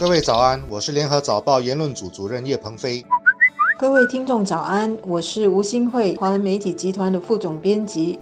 [0.00, 3.04] 各位早安，我是联合早报言论组主任叶鹏飞。
[3.78, 8.18] 各位听众早安，我是吴新慧，华人媒体集团的副总编辑。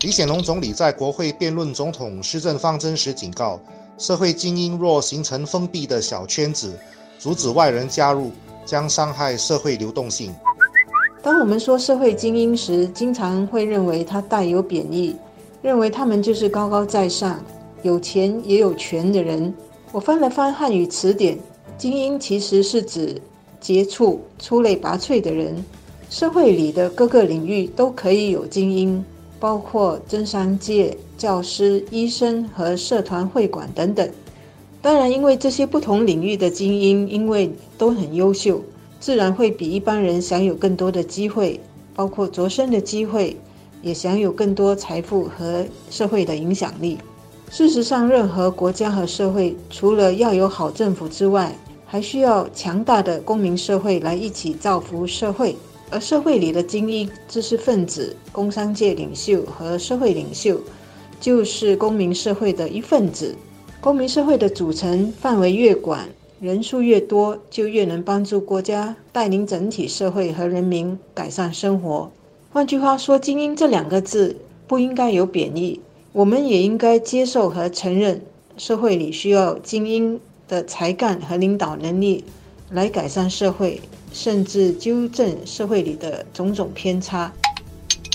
[0.00, 3.60] 李显龙总理在国会辩论总统施政方针时警告，
[3.98, 6.72] 社会精英若形成封闭的小圈子，
[7.18, 8.32] 阻止外人加入，
[8.64, 10.34] 将伤害社会流动性。
[11.22, 15.14] 当我们说社会精英时，经常会认为它带有贬义，
[15.60, 17.44] 认为他们就是高高在上、
[17.82, 19.52] 有钱也有权的人。
[19.94, 21.38] 我翻了翻汉语词典，
[21.78, 23.22] 精英其实是指
[23.60, 25.64] 杰出、出类拔萃的人。
[26.10, 29.04] 社会里的各个领域都可以有精英，
[29.38, 34.10] 包括政商界、教师、医生和社团会馆等等。
[34.82, 37.48] 当然，因为这些不同领域的精英，因为
[37.78, 38.60] 都很优秀。
[38.98, 41.60] 自然会比一般人享有更多的机会，
[41.94, 43.36] 包括擢升的机会，
[43.80, 46.98] 也享有更多财富和社会的影响力。
[47.56, 55.54] 事实上，任何国家和社会，除了要有好政府之外，还需要强大的公民社会来一起造福社会。
[55.88, 60.58] 而社会里的精英、知识分子、工商界领袖和社会领袖，
[61.20, 63.36] 就是公民社会的一份子。
[63.80, 66.00] 公民社会的组成范围越广。
[66.40, 72.10] 人数越多，就越能帮助国家带领整体社会和人民改善生活。
[72.52, 74.34] 换句话说，“精英”这两个字
[74.66, 75.80] 不应该有贬义，
[76.14, 78.22] 我们也应该接受和承认，
[78.56, 82.24] 社会里需要精英的才干和领导能力，
[82.70, 83.82] 来改善社会，
[84.12, 87.32] 甚至纠正社会里的种种偏差。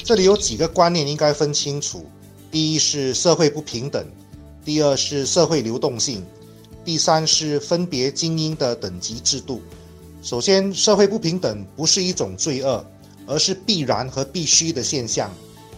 [0.06, 2.06] 这里有几个观念应该分清楚：
[2.50, 4.08] 第一是社会不平等，
[4.64, 6.24] 第二是社会流动性。
[6.86, 9.62] 第三是分别精英的等级制度。
[10.22, 12.86] 首先，社会不平等不是一种罪恶，
[13.28, 15.30] 而是必然和必须的现象。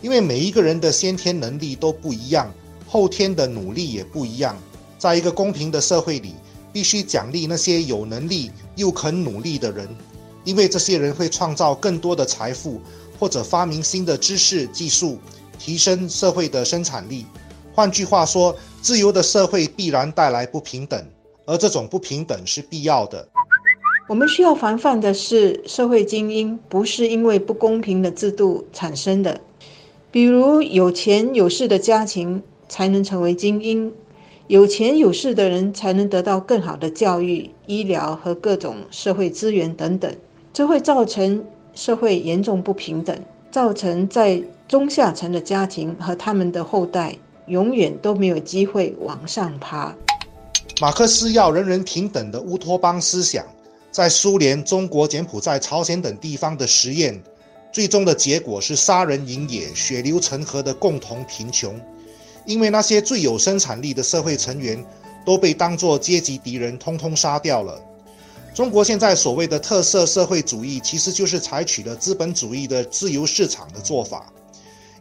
[0.02, 2.52] 因为每一个人的先天能力都不一样，
[2.88, 4.57] 后天的努力也不一样。
[4.97, 6.33] 在一个公平的社会里，
[6.73, 9.88] 必须奖励那些有能力又肯努力的人，
[10.44, 12.81] 因为这些人会创造更多的财富，
[13.19, 15.19] 或者发明新的知识技术，
[15.59, 17.25] 提升社会的生产力。
[17.73, 21.03] 换句话说，自由的社会必然带来不平等，
[21.45, 23.28] 而这种不平等是必要的。
[24.09, 29.39] 我们需要防范的是，社会精英不是因为不公平的制度产生的。
[30.11, 33.91] 比如，有钱有势的家庭才能成为精英，
[34.47, 40.13] 有钱有势的人才能得到更好的教育、医疗和各种社会资源等等，
[40.51, 43.17] 这会造成社会严重不平等，
[43.50, 47.17] 造成在中下层的家庭和他们的后代。
[47.47, 49.94] 永远都没有机会往上爬。
[50.79, 53.44] 马克思要人人平等的乌托邦思想，
[53.89, 57.21] 在苏联、中国、柬埔寨、朝鲜等地方的实验，
[57.71, 61.79] 最终的结果是杀人营野、血流成河的共同贫穷。
[62.45, 64.83] 因为那些最有生产力的社会成员
[65.25, 67.79] 都被当作阶级敌人，通通杀掉了。
[68.53, 74.31] 中国现在所谓的特色社会主义，其实就是采取了资本主义的自由市场的做法。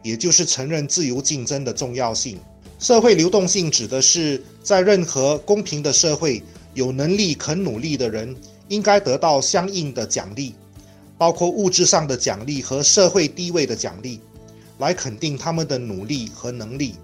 [0.03, 2.39] 也就是承认自由竞争的重要性。
[2.79, 6.41] 社会流动性指的是在任何公平的社会，
[6.73, 8.35] 有能力肯努力的人
[8.67, 10.55] 应该得到相应的奖励，
[11.21, 14.19] 包括物质上的奖励和社会地位的奖励，
[14.79, 16.95] 来肯定他们的努力和能力。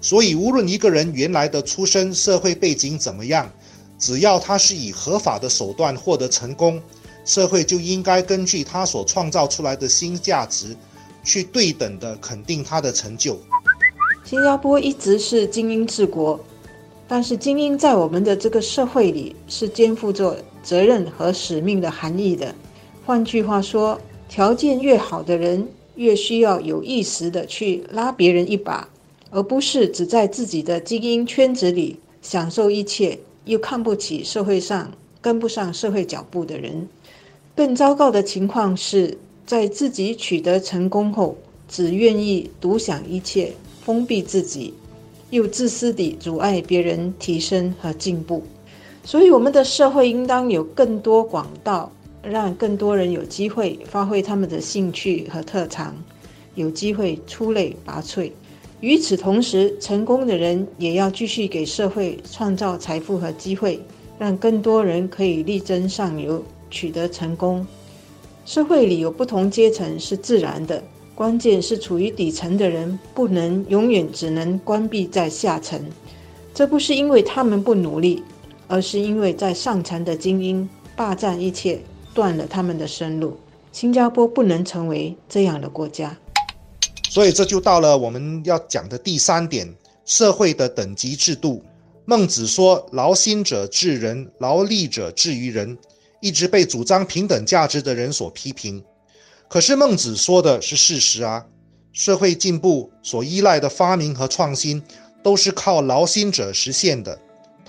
[0.00, 3.48] 所以，无论一个人原来的出身、社会背景怎么样，
[3.96, 6.82] 只要他是以合法的手段获得成功，
[7.24, 10.76] 社会就应该根据他所创造出来的新价值。
[11.22, 13.38] 去对等的肯定他的成就。
[14.24, 16.40] 新加坡一直是精英治国，
[17.06, 22.52] 但是精英在我们的这个社会里是肩负着责任和使命的含义的。
[23.10, 25.66] 换句话说，条件越好的人
[25.96, 28.88] 越需要有意识的去拉别人一把，
[29.30, 36.88] 而不是只在自己的精英圈子里享受一切，又看不起社会上跟不上社会脚步的人。
[37.56, 39.18] 更糟糕的情况是。
[39.44, 41.36] 在自己取得成功后，
[41.68, 43.52] 只愿意独享一切，
[43.84, 44.72] 封闭自己，
[45.30, 48.44] 又自私地阻碍别人提升和进步。
[49.02, 51.90] 所以，我们的社会应当有更多广道，
[52.22, 55.94] 让更多人有机会发挥他们的兴趣和特长，
[56.54, 58.30] 有机会出类拔萃。
[58.80, 63.80] 与此同时，成功的人也要继续给社会创造财富和机会，
[64.18, 67.66] 让更多人可以力争上游，取得成功。
[68.46, 70.82] 社会里有不同阶层是自然的，
[71.14, 75.78] 关键是处于底层的人不能永远只能关闭在下层。
[76.54, 78.22] 这不是因为他们不努力，
[78.66, 81.80] 而是因为在上层的精英霸占一切，
[82.14, 83.38] 断了他们的生路。
[83.72, 86.16] 新加坡不能成为这样的国家。
[87.08, 89.74] 所以这就到了我们要讲的第三点：
[90.04, 91.62] 社会的等级制度。
[92.04, 95.78] 孟子说：“劳心者治人，劳力者治于人。”
[96.20, 98.84] 一直被主张平等价值的人所批评。
[99.48, 101.46] 可是孟子说的是事实啊！
[101.92, 104.82] 社会进步所依赖的发明和创新，
[105.22, 107.18] 都是靠劳心者实现的。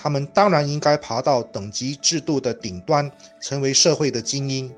[0.02, 4.72] 他们当然应该爬到等级制度的顶端，成为社会的精英。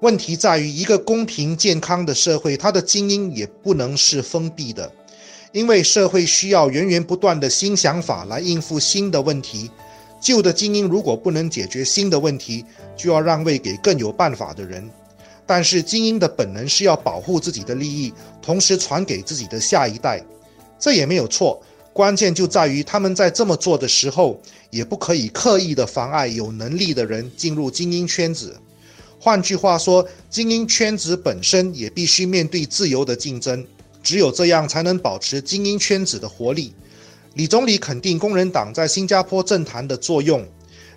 [0.00, 4.92] 问题在于，一个公平健康的社会，它的精英也不能是封闭的，
[5.52, 9.70] 因为社会需要源源不断的新想法来应付新的问题。
[10.20, 12.62] 旧的精英如果不能解决新的问题，
[12.94, 14.86] 就要让位给更有办法的人。
[15.46, 20.22] 但是精英的本能是要保护自己的利益，同时传给自己的下一代，
[20.78, 21.62] 这也没有错。
[22.00, 28.58] 关键就在于他们在这么做的时候，也不可以刻意的妨碍有能力的人进入精英圈子。
[29.18, 33.62] 换句话说，精英圈子本身也必须面对自由的竞争，
[34.02, 36.72] 只有这样才能保持精英圈子的活力。
[37.34, 40.42] 李总理肯定工人党在新加坡政坛的作用，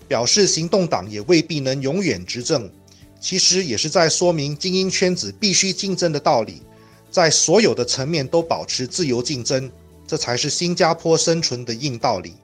[0.08, 2.72] 表示行动党也未必能永远执政。
[3.20, 6.62] 其实也是在说明精英圈子必须竞争的道理，
[7.12, 9.70] 在所有的层面都保持自由竞争。
[10.06, 12.43] 这才是新加坡生存的硬道理。